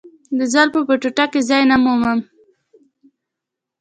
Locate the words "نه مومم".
1.71-2.19